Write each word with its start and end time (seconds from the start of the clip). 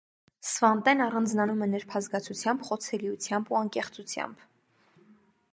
Սվանտեն 0.51 1.03
առանձնանում 1.07 1.61
է 1.67 1.67
նրբազգացությամբ, 1.75 2.65
խոցելիությամբ 2.71 3.53
և 3.55 3.61
անկեղծությամբ։ 3.63 4.45